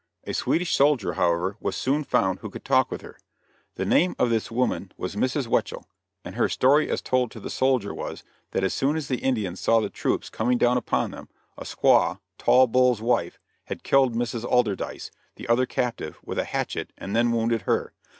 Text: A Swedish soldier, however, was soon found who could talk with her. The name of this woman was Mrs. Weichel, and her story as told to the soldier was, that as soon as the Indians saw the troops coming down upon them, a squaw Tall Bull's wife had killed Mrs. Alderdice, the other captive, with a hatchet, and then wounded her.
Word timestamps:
A 0.23 0.33
Swedish 0.33 0.73
soldier, 0.73 1.13
however, 1.13 1.57
was 1.59 1.75
soon 1.75 2.03
found 2.03 2.39
who 2.39 2.49
could 2.49 2.65
talk 2.65 2.89
with 2.89 3.01
her. 3.03 3.19
The 3.75 3.85
name 3.85 4.15
of 4.17 4.31
this 4.31 4.49
woman 4.49 4.91
was 4.97 5.15
Mrs. 5.15 5.45
Weichel, 5.45 5.85
and 6.25 6.33
her 6.33 6.49
story 6.49 6.89
as 6.89 7.03
told 7.03 7.29
to 7.29 7.39
the 7.39 7.51
soldier 7.51 7.93
was, 7.93 8.23
that 8.49 8.63
as 8.63 8.73
soon 8.73 8.95
as 8.95 9.09
the 9.09 9.19
Indians 9.19 9.59
saw 9.59 9.79
the 9.79 9.91
troops 9.91 10.31
coming 10.31 10.57
down 10.57 10.75
upon 10.75 11.11
them, 11.11 11.29
a 11.55 11.65
squaw 11.65 12.17
Tall 12.39 12.65
Bull's 12.65 12.99
wife 12.99 13.37
had 13.65 13.83
killed 13.83 14.15
Mrs. 14.15 14.43
Alderdice, 14.43 15.11
the 15.35 15.47
other 15.47 15.67
captive, 15.67 16.17
with 16.25 16.39
a 16.39 16.45
hatchet, 16.45 16.91
and 16.97 17.15
then 17.15 17.31
wounded 17.31 17.61
her. 17.67 17.93